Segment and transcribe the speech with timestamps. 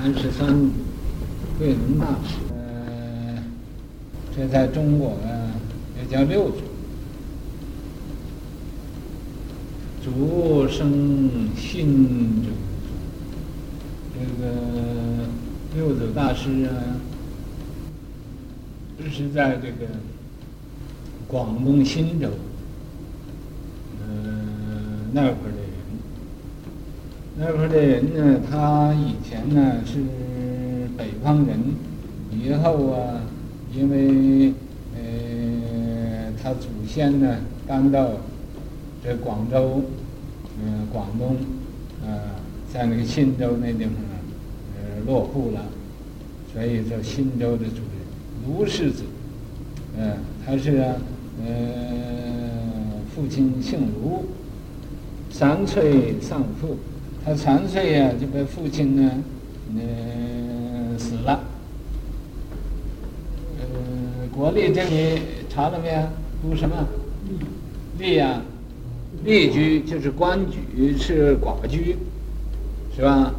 [0.00, 0.46] 三十三
[1.58, 3.42] 慧能大师，呃，
[4.34, 5.50] 这在中国啊
[5.98, 6.58] 也叫六祖。
[10.00, 12.50] 祖生信咒，
[14.14, 15.26] 这个
[15.74, 16.94] 六祖大师啊，
[19.10, 19.90] 是在这个
[21.26, 22.30] 广东新州，
[24.00, 24.44] 呃，
[25.12, 25.57] 那会儿
[27.38, 27.46] 人。
[27.46, 30.00] 那块的人呢，他以前呢是
[30.96, 31.58] 北方人，
[32.32, 33.22] 以后啊，
[33.72, 34.52] 因为
[34.96, 38.10] 呃，他祖先呢搬到
[39.04, 39.82] 这广州。
[40.60, 41.36] 嗯，广东，
[42.04, 42.18] 呃，
[42.72, 44.18] 在那个新州那地方呢，
[44.74, 45.60] 呃，落户了，
[46.52, 47.94] 所以叫新州的主人
[48.44, 49.04] 卢氏子，
[49.96, 50.96] 嗯、呃，他是啊，
[51.46, 51.54] 呃，
[53.14, 54.24] 父亲姓卢，
[55.30, 56.76] 三岁丧父，
[57.28, 59.22] 他三岁呀、啊、就被父亲呢，
[59.76, 61.38] 呃，死了，
[63.60, 66.00] 呃，国立这里查了没有？
[66.40, 66.74] 读什么？
[67.98, 68.40] 立呀。
[69.24, 71.96] 立居就是官居，是寡居，
[72.96, 73.34] 是吧？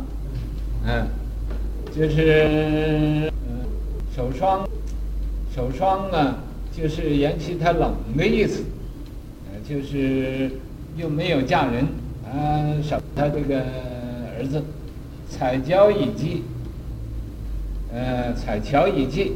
[0.85, 1.07] 嗯，
[1.95, 3.65] 就是嗯，
[4.15, 4.69] 守霜，
[5.55, 6.35] 守霜呢，
[6.77, 8.63] 就是延期他冷的意思，
[9.51, 10.51] 呃，就是
[10.95, 11.87] 又没有嫁人，
[12.31, 13.59] 啊，守他这个
[14.37, 14.63] 儿子，
[15.29, 16.43] 采椒以祭，
[17.91, 19.33] 呃，采蕎以祭，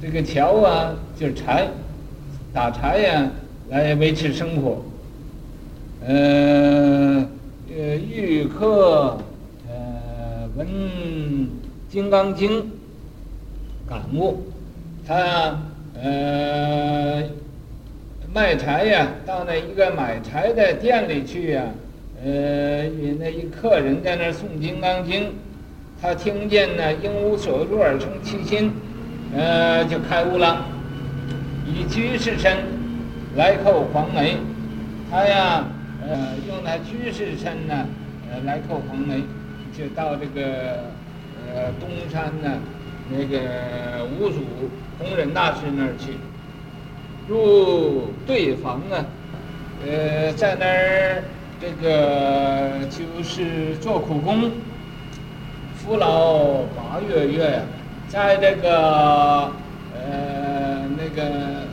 [0.00, 1.68] 这个桥啊，就是柴，
[2.54, 3.30] 打柴呀，
[3.68, 4.82] 来维持生活。
[6.06, 7.26] 呃，
[7.76, 9.18] 呃，玉刻，
[9.68, 10.66] 呃，闻
[11.90, 12.50] 《金刚经》，
[13.86, 14.42] 感悟，
[15.06, 15.58] 他
[16.00, 17.22] 呃
[18.32, 21.62] 卖柴呀，到那一个买柴的店里去呀，
[22.22, 22.84] 呃，
[23.18, 25.22] 那一客人在那儿诵《金刚经》，
[26.00, 28.70] 他听见呢，应无所住而生其心，
[29.34, 30.64] 呃，就开悟了，
[31.66, 32.56] 以居士身
[33.36, 34.36] 来叩黄梅，
[35.10, 35.64] 他呀。
[36.00, 36.16] 呃，
[36.46, 37.84] 用他居士身呢，
[38.30, 39.22] 呃，来叩黄梅，
[39.76, 40.84] 就到这个
[41.52, 42.58] 呃东山呢，
[43.10, 44.40] 那个五祖
[44.98, 46.12] 弘忍大师那儿去，
[47.28, 49.04] 入对房啊，
[49.86, 51.22] 呃，在那儿
[51.60, 54.50] 这个就是做苦工，
[55.76, 57.62] 服劳八月月，
[58.08, 59.52] 在这个
[59.94, 61.66] 呃那个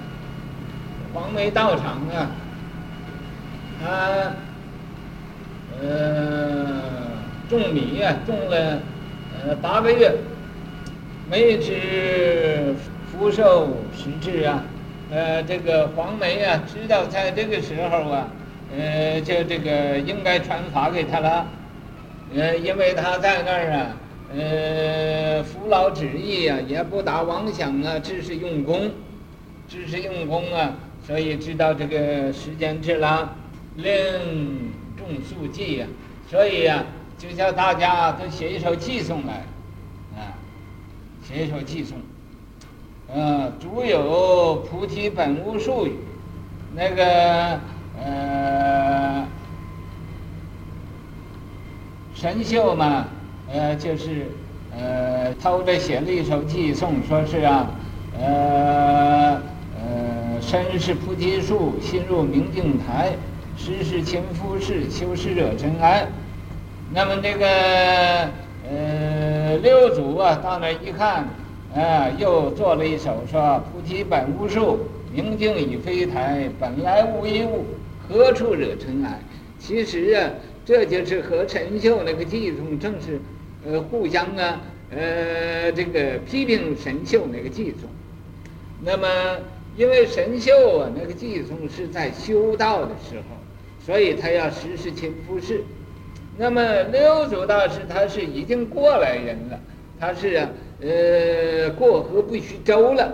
[1.13, 2.29] 黄梅道场啊。
[3.81, 4.31] 他
[5.81, 6.81] 呃
[7.49, 8.79] 种米呀，种了
[9.45, 10.11] 呃八个月，
[11.29, 12.73] 每只
[13.11, 14.63] 福寿十至啊，
[15.11, 18.27] 呃这个黄梅啊，知道在这个时候啊，
[18.75, 21.47] 呃就这个应该传法给他了，
[22.35, 23.97] 呃因为他在那儿啊，
[24.35, 28.91] 呃服劳止役啊，也不打妄想啊，只是用功，
[29.67, 30.73] 只是用功啊，
[31.05, 33.35] 所以知道这个时间至了。
[33.77, 33.93] 令
[34.95, 35.87] 众速记呀，
[36.29, 36.81] 所以、啊，
[37.17, 39.43] 就叫大家都写一首偈送来，
[40.15, 40.31] 啊，
[41.21, 41.97] 写一首偈颂。
[43.13, 45.95] 呃，主有菩提本无树语，
[46.75, 47.59] 那个
[48.03, 49.25] 呃，
[52.13, 53.05] 神秀嘛，
[53.51, 54.27] 呃，就是
[54.75, 57.69] 呃，偷着写了一首偈颂，说是啊，
[58.19, 59.41] 呃
[59.79, 63.11] 呃，身是菩提树，心入明镜台。
[63.57, 66.05] 时时勤拂拭，修湿惹尘埃。
[66.91, 67.47] 那么这个
[68.69, 71.25] 呃六祖啊，到那一看，
[71.75, 74.79] 啊，又做了一首说：“菩提本无树，
[75.13, 77.65] 明镜亦非台，本来无一物，
[78.07, 79.19] 何处惹尘埃？”
[79.59, 80.31] 其实啊，
[80.65, 83.19] 这就是和陈秀那个偈颂正是
[83.67, 87.89] 呃互相啊呃这个批评神秀那个偈颂。
[88.81, 89.07] 那么
[89.75, 93.35] 因为神秀啊那个偈颂是在修道的时候。
[93.85, 95.59] 所以他要时时勤拂拭。
[96.39, 99.59] 那么六祖大师他是已经过来人了，
[99.99, 100.49] 他是啊，
[100.81, 103.13] 呃，过河不须舟了，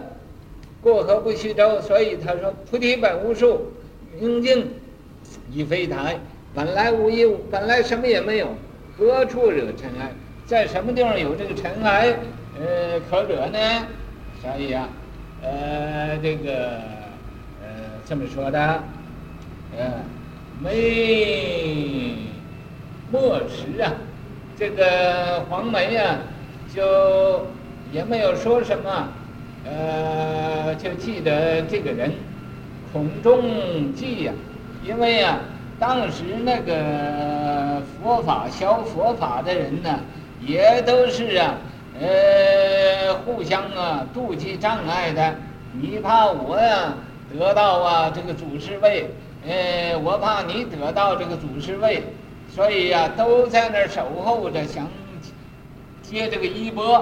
[0.81, 1.79] 过河不须舟。
[1.81, 3.71] 所以他说：“菩提本无树，
[4.19, 4.67] 明镜
[5.51, 6.19] 亦非台，
[6.53, 8.47] 本来无一物，本来什么也没有，
[8.97, 10.11] 何处惹尘埃？
[10.45, 12.15] 在什么地方有这个尘埃？
[12.59, 13.59] 呃，可惹呢？
[14.41, 14.89] 所以啊，
[15.41, 16.51] 呃，这个
[17.61, 17.67] 呃
[18.05, 18.59] 这么说的，
[19.77, 19.85] 呃。”
[20.63, 22.17] 没
[23.11, 23.91] 末时啊，
[24.55, 26.19] 这个黄梅呀、啊，
[26.73, 27.45] 就
[27.91, 29.07] 也没有说什么，
[29.65, 32.11] 呃，就记得这个人，
[32.93, 34.33] 孔仲记呀，
[34.85, 35.39] 因为呀、啊，
[35.77, 39.99] 当时那个佛法学佛法的人呢，
[40.39, 41.55] 也都是啊，
[41.99, 45.35] 呃，互相啊妒忌障碍的。
[45.73, 46.93] 你怕我呀
[47.37, 49.09] 得到啊这个祖师位，
[49.45, 52.03] 呃，我怕你得到这个祖师位，
[52.49, 54.87] 所以呀、都在那儿守候着，想
[56.11, 56.95] 接这个衣钵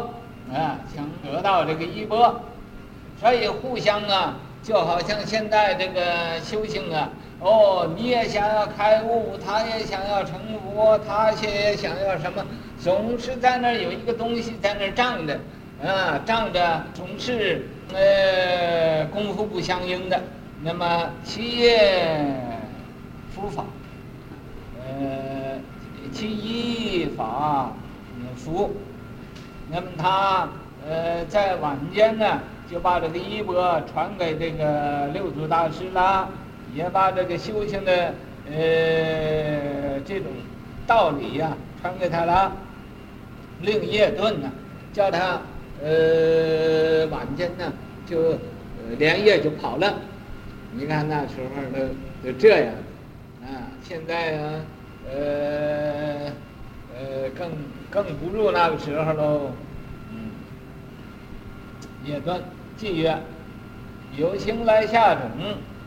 [0.53, 2.39] 啊，想得到这个衣钵，
[3.19, 7.09] 所以互相啊，就好像现在这个修行啊。
[7.39, 12.45] 哦，你也想要开悟，他也想要成佛，他也想要什么？
[12.79, 15.39] 总是在那儿有一个东西在那儿仗着，
[15.83, 20.21] 啊，仗着总是呃功夫不相应的。
[20.61, 22.35] 那么其业
[23.33, 23.65] 福法，
[24.77, 25.57] 呃，
[26.13, 27.71] 其一法
[28.35, 28.69] 福。
[29.71, 30.49] 那么他
[30.87, 32.39] 呃在晚间呢，
[32.69, 36.29] 就把这个衣钵传给这个六祖大师啦。
[36.71, 38.13] 也把这个修行的
[38.47, 40.27] 呃这种
[40.85, 42.51] 道理呀、传给他了，
[43.61, 44.51] 令夜遁呢，
[44.93, 45.41] 叫他
[45.83, 47.73] 呃晚间呢
[48.05, 48.37] 就
[48.99, 49.91] 连夜就跑了。
[50.73, 51.87] 你看那时候都
[52.23, 52.73] 都这样
[53.41, 54.53] 啊，现在啊
[55.11, 56.31] 呃
[56.95, 57.49] 呃更
[57.91, 59.51] 更不如那个时候喽。
[60.11, 60.31] 嗯，
[62.05, 62.39] 夜遁
[62.79, 63.17] 偈曰：
[64.17, 65.23] 有情来下种。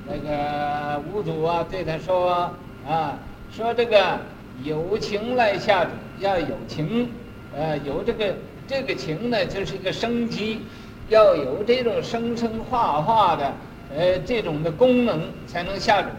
[0.05, 2.51] 那个五祖啊，对他说
[2.89, 3.17] 啊，
[3.53, 4.19] 说这个
[4.65, 7.09] 有情来下种，要有情，
[7.57, 8.35] 呃，有这个
[8.67, 10.63] 这个情呢，就是一个生机，
[11.09, 13.53] 要有这种生生化化的，
[13.97, 16.11] 呃，这种的功能才能下种。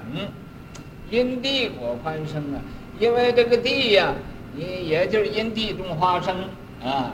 [1.10, 2.62] 因地果欢生啊，
[3.00, 4.16] 因为这个地呀、啊，
[4.56, 6.36] 你也就是因地种花生
[6.84, 7.14] 啊，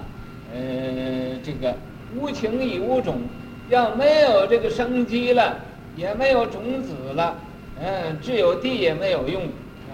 [0.54, 1.76] 呃，这个
[2.16, 3.22] 无情亦无种，
[3.70, 5.56] 要没有这个生机了。
[5.96, 7.36] 也没有种子了，
[7.82, 9.42] 嗯，只有地也没有用，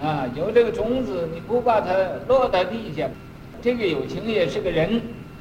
[0.00, 1.88] 啊，有这个种子你不把它
[2.28, 3.08] 落在地下，
[3.60, 5.00] 这个有情也是个人，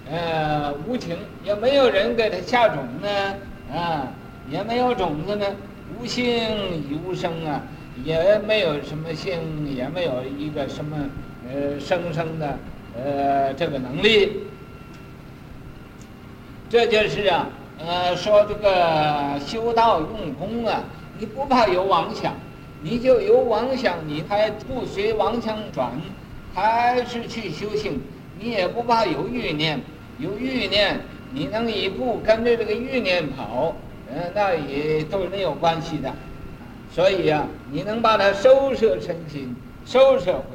[0.10, 3.36] 呃，无情也没有人给他下种呢，
[3.72, 4.07] 啊，
[4.50, 5.46] 也没有种子呢，
[6.00, 6.25] 无性
[6.90, 7.62] 亦无生啊，
[8.04, 9.38] 也没有什么性，
[9.75, 10.98] 也没有一个什么
[11.47, 12.57] 呃生生的
[12.95, 14.31] 呃这个能力，
[16.69, 17.50] 这就是啊。
[17.77, 20.81] 呃，说这个修道用功啊，
[21.19, 22.33] 你不怕有妄想，
[22.81, 25.92] 你就有妄想，你还不随妄想转，
[26.53, 28.00] 还是去修行，
[28.39, 29.81] 你也不怕有欲念，
[30.19, 31.01] 有欲念，
[31.33, 33.75] 你能一步跟着这个欲念跑，
[34.09, 36.09] 呃，那也都是没有关系的。
[36.89, 39.53] 所以啊，你能把它收摄身心，
[39.86, 40.55] 收摄回，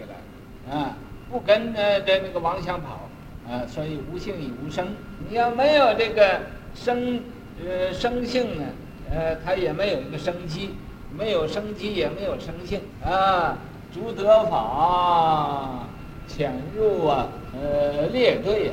[0.68, 0.96] 啊，
[1.30, 3.08] 不跟着这那个王想跑，
[3.48, 4.88] 啊，所以无性与无生。
[5.28, 6.40] 你要没有这个。
[6.72, 7.20] 生，
[7.66, 8.64] 呃，生性呢，
[9.10, 10.70] 呃，它也没有一个生机，
[11.12, 13.58] 没有生机也没有生性啊。
[13.92, 15.84] 诸得法
[16.28, 17.26] 潜入啊，
[17.60, 18.72] 呃，列队呀，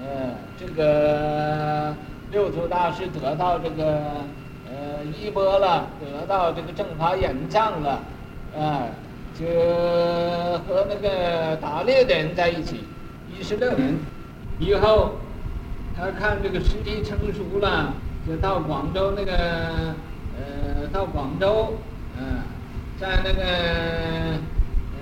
[0.00, 1.92] 呃，这个
[2.30, 4.00] 六祖大师得到这个
[4.70, 8.00] 呃衣钵了，得到这个正法眼藏了，
[8.56, 8.86] 啊，
[9.38, 9.46] 就
[10.66, 12.84] 和那个打猎的人在一起，
[13.28, 13.96] 一十六年
[14.58, 15.16] 以后。
[15.94, 17.92] 他看这个时机成熟了，
[18.26, 19.32] 就到广州那个，
[20.34, 21.74] 呃，到广州，
[22.18, 22.40] 嗯、
[22.98, 23.42] 在那个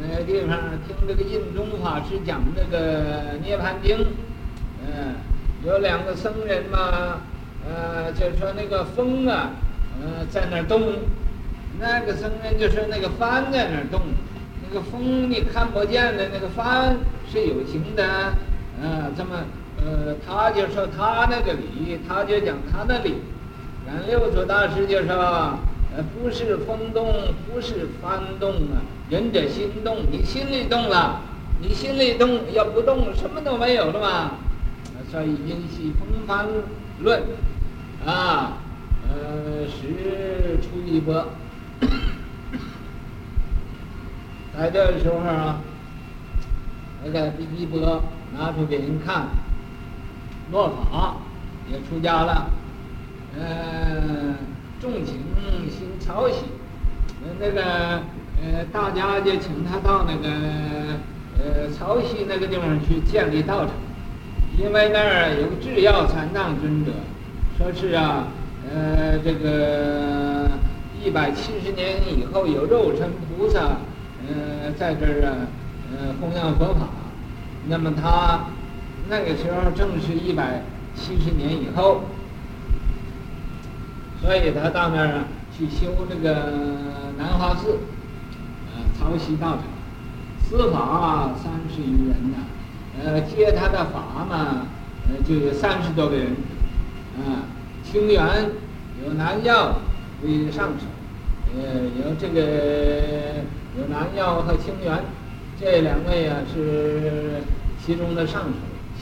[0.03, 3.99] 呃地方听这个印宗法师讲这个《涅槃经》，
[4.85, 5.15] 嗯、
[5.65, 7.20] 有两个僧人嘛，
[7.65, 9.53] 呃，就说那个风啊，
[10.03, 10.82] 呃，在那儿动，
[11.79, 14.00] 那个僧人就说那个帆在那儿动，
[14.67, 16.96] 那个风你看不见的，那个帆
[17.31, 18.05] 是有形的，
[18.82, 19.44] 呃，这么。
[19.82, 23.15] 呃，他就说他那个理，他就讲他那理。
[23.86, 25.15] 然六祖大师就说，
[25.96, 29.96] 呃，不是风动，不是幡动啊，人者心动。
[30.10, 31.22] 你心里动了，
[31.62, 34.32] 你心里动，要不动，什么都没有了嘛。
[35.10, 36.44] 所以因系风幡
[37.03, 37.22] 论，
[38.05, 38.58] 啊，
[39.08, 41.24] 呃，时出一波。
[44.58, 45.60] 在这时候啊，
[47.04, 48.02] 那个一波
[48.36, 49.26] 拿出给人看。
[50.52, 51.14] 落法
[51.70, 52.50] 也出家了，
[53.38, 54.34] 呃，
[54.80, 55.14] 众请
[55.70, 56.38] 行曹溪，
[57.38, 58.02] 那个
[58.42, 60.28] 呃，大家就请他到那个
[61.38, 63.70] 呃曹溪那个地方去建立道场，
[64.58, 66.90] 因为那儿有个智耀禅让尊者，
[67.56, 68.26] 说是啊，
[68.69, 70.50] 呃，这个
[71.00, 73.76] 一百七十年以后有肉身菩萨，
[74.31, 75.37] 呃，在这儿啊，
[75.93, 76.89] 呃，弘扬佛法，
[77.69, 78.46] 那么他。
[79.08, 80.63] 那个时候正是一百
[80.94, 82.03] 七十年以后，
[84.22, 86.53] 所以他到那儿啊去修这个
[87.19, 87.79] 南华寺，
[88.69, 89.63] 呃，曹溪道场，
[90.41, 92.39] 司法三十余人呐，
[93.03, 94.67] 呃，接他的法嘛，
[95.08, 96.29] 呃，就有三十多个人，
[97.19, 97.51] 啊，
[97.82, 98.46] 清源
[99.05, 99.81] 有南教
[100.22, 100.87] 为上首，
[101.56, 103.43] 呃，有这个
[103.79, 105.03] 有南药和清源，
[105.60, 107.43] 这两位啊是
[107.84, 108.50] 其中的上首。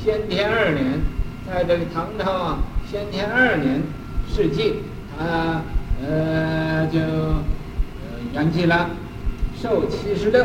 [0.02, 1.00] 先天二年，
[1.46, 2.58] 在这个唐朝啊，
[2.90, 3.82] 先天二年
[4.28, 4.76] 世纪，
[5.16, 5.62] 他
[6.06, 8.90] 呃就呃圆寂了，
[9.60, 10.44] 寿七十六，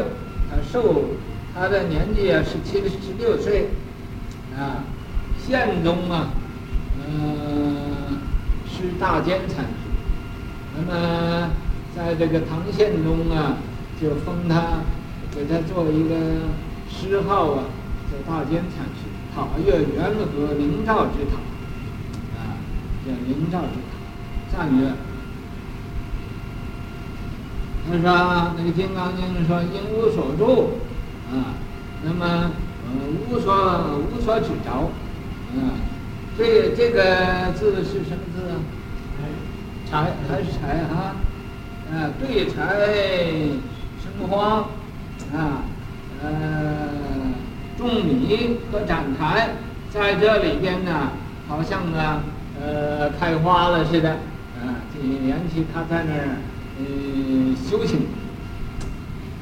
[0.50, 1.06] 他寿。
[1.56, 3.68] 他的年纪啊是七十六岁，
[4.58, 4.82] 啊，
[5.38, 6.30] 宪宗啊，
[6.98, 8.18] 嗯，
[8.68, 9.64] 是大监参，
[10.76, 11.50] 那么
[11.96, 13.58] 在这个唐宪宗啊，
[14.04, 14.82] 就封他，
[15.34, 16.14] 给他做一个
[16.90, 17.64] 谥号啊，
[18.12, 21.40] 叫大监参事，塔岳元和灵照之塔，
[22.36, 22.60] 啊，
[23.06, 23.96] 叫灵照之塔，
[24.52, 24.92] 赞曰。
[27.86, 30.80] 他说那个《金刚经》说应无所住。
[31.32, 31.56] 啊，
[32.04, 32.52] 那么
[32.86, 32.92] 呃
[33.32, 33.56] 无所
[34.12, 34.70] 无所指着，
[35.56, 35.80] 啊，
[36.38, 38.60] 这这个字是什么字啊？
[39.90, 41.16] 柴还是柴啊？
[41.92, 42.54] 啊，对柴
[44.18, 44.66] 生花，
[45.36, 45.64] 啊，
[46.22, 46.30] 呃，
[47.78, 49.50] 种米和展台，
[49.90, 51.10] 在这里边呢，
[51.48, 52.22] 好像啊，
[52.62, 56.38] 呃，开花了似的，啊，这缘起他在那儿，
[56.80, 56.86] 呃，
[57.70, 58.02] 修行。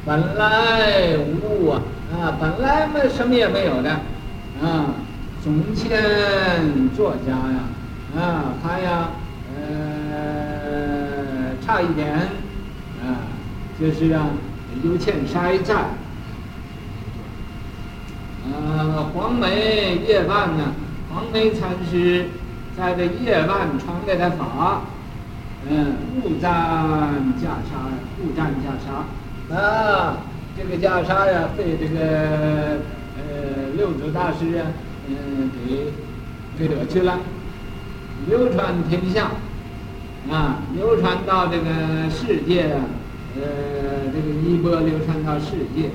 [0.04, 1.82] 本来无物啊，
[2.14, 3.92] 啊，本来没什么也没有的，
[4.64, 4.96] 啊，
[5.44, 6.02] 总欠
[6.96, 7.60] 作家呀，
[8.18, 9.10] 啊，他呀，
[9.56, 12.14] 呃，差一点，
[13.04, 13.30] 啊，
[13.80, 14.26] 就是啊，
[14.84, 15.76] 有欠赊债，
[18.46, 20.74] 啊，黄梅夜半呢，
[21.14, 22.26] 黄梅禅师
[22.76, 24.82] 在这夜半传给他法，
[25.70, 26.52] 嗯，勿赞
[27.40, 27.78] 袈裟，
[28.24, 29.56] 勿赞袈裟。
[29.56, 30.18] 啊，
[30.58, 32.00] 这个袈裟呀，被这个
[33.18, 33.22] 呃
[33.78, 34.66] 六祖大师啊，
[35.08, 35.94] 嗯，给
[36.58, 37.20] 给得去了，
[38.28, 39.30] 流传天下，
[40.32, 42.82] 啊，流传到这个世界啊，
[43.36, 45.90] 呃，这个衣钵流传到世界，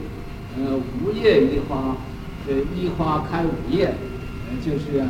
[0.56, 1.96] 呃，五叶一花，
[2.46, 3.94] 这一花开五叶，
[4.48, 5.08] 呃，就是啊，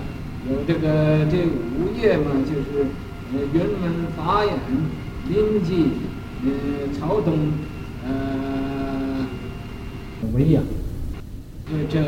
[0.51, 2.87] 有这个这五叶嘛，就是
[3.33, 4.55] 呃云门法眼
[5.29, 5.91] 临济，
[6.45, 6.49] 呃，
[6.99, 7.39] 曹洞。
[8.09, 9.27] 呃，
[10.33, 10.63] 维养，
[11.69, 12.01] 就这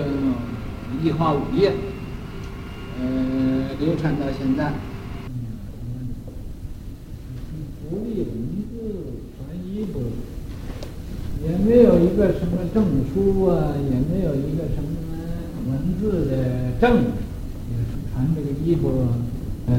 [1.02, 1.72] 一花五叶，
[3.00, 3.04] 呃，
[3.80, 4.74] 流传到现在。
[7.90, 8.28] 不立文
[8.70, 8.76] 字
[9.34, 10.00] 传衣钵，
[11.42, 12.84] 也没有一一个什么证
[13.14, 14.90] 书啊，也没有一个什么
[15.70, 18.90] 文字的证，也是穿这个衣钵，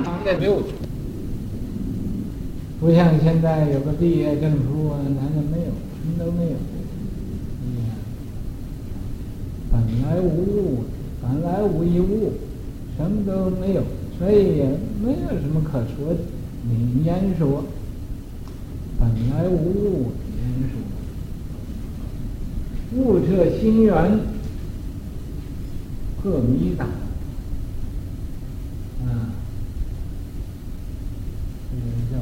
[0.02, 0.64] 唐代没有，
[2.80, 5.74] 不像现在有个毕业证书啊，男的没有。
[6.00, 6.56] 什么都没有，
[7.66, 7.68] 嗯，
[9.70, 10.86] 本来无物，
[11.22, 12.32] 本来无一物，
[12.96, 13.84] 什么都没有，
[14.18, 14.64] 所以也
[15.04, 16.20] 没有什么可说的。
[16.64, 17.66] 你言说，
[18.98, 20.80] 本来无物，言说，
[22.96, 24.20] 物测心源，
[26.22, 26.86] 破迷倒，
[29.06, 29.32] 啊，
[31.70, 32.20] 这个叫。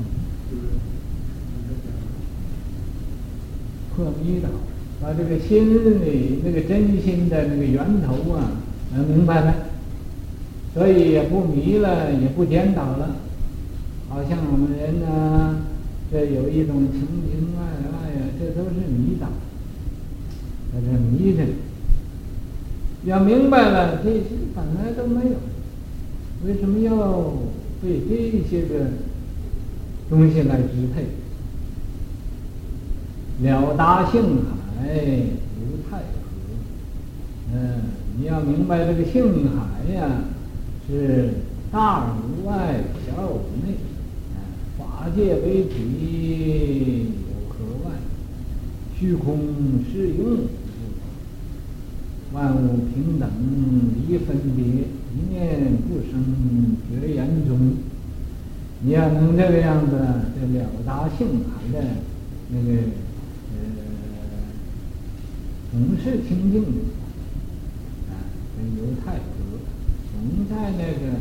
[3.96, 4.50] 破迷倒，
[5.02, 8.52] 把这个心里那个真心的那个源头啊，
[8.94, 9.56] 能明白了，
[10.74, 13.16] 所以也不迷了，也不颠倒了。
[14.10, 15.62] 好像我们人呢，
[16.12, 19.28] 这有一种情情爱爱呀，这都是迷倒，
[20.82, 21.44] 这迷着。
[23.06, 25.38] 要明白了，这些本来都没有，
[26.46, 27.34] 为什么要
[27.82, 28.86] 被这些个
[30.10, 31.06] 东西来支配？
[33.46, 34.90] 了达性海
[35.62, 36.04] 如太和，
[37.54, 37.82] 嗯，
[38.20, 40.24] 你要明白这个性海呀，
[40.90, 41.30] 是
[41.72, 43.76] 大无外，小无内，
[44.78, 47.92] 法界为体，有何外？
[49.00, 49.38] 虚空
[49.94, 50.40] 是用，
[52.38, 53.28] 万物平等，
[54.08, 57.78] 离分别，一念不生，绝缘中。
[58.82, 59.98] 你要能这个样子，
[60.40, 61.84] 这了达性海的
[62.52, 62.78] 那个。
[63.50, 63.58] 呃
[65.70, 66.70] 总是清净的，
[68.10, 68.14] 啊，
[68.56, 69.20] 跟犹太和，
[70.14, 71.18] 总在那个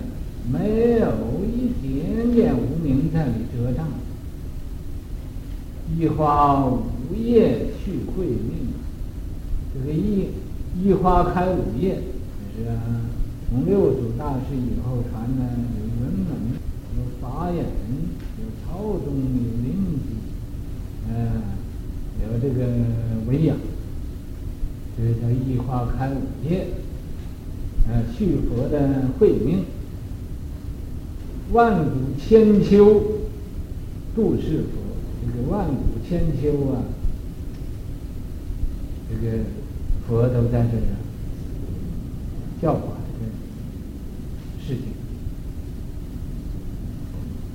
[0.50, 3.88] 没有一点点无明在里遮障。
[5.98, 8.68] 一花五叶去慧命，
[9.74, 10.28] 这个一
[10.82, 11.94] 一花开五叶，
[12.56, 12.70] 就是，
[13.48, 15.42] 从六祖大师以后传的
[15.78, 16.28] 有云门，
[16.96, 17.64] 有法眼，
[18.38, 19.18] 有曹洞，有
[19.64, 19.66] 临
[19.96, 20.06] 济，
[21.08, 21.14] 呃，
[22.22, 22.66] 有这个
[23.26, 23.56] 维养。
[24.96, 26.68] 这叫一花开五叶，
[27.88, 29.64] 呃，续佛的慧命，
[31.52, 33.02] 万古千秋
[34.14, 36.84] 度世佛，这个万古千秋啊，
[39.10, 39.38] 这个
[40.06, 40.82] 佛都在这儿
[42.62, 43.30] 教化这个
[44.66, 44.82] 世界。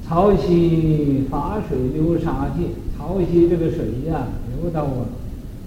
[0.08, 2.66] 潮汐法水流沙界，
[2.98, 4.28] 潮汐这个水呀、
[4.62, 5.06] 流到啊，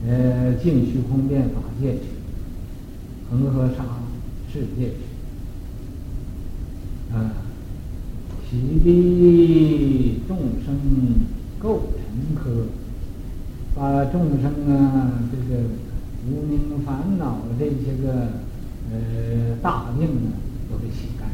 [0.06, 2.00] 呃，净虚空变法界去，
[3.30, 3.84] 恒河沙。
[4.52, 4.92] 世界
[7.12, 7.32] 啊，
[8.48, 10.76] 洗涤众生
[11.58, 12.66] 构成科，
[13.74, 15.62] 把众生啊这个
[16.26, 18.28] 无名烦恼的这些个
[18.90, 20.30] 呃大病呢
[20.70, 21.33] 都给洗干净。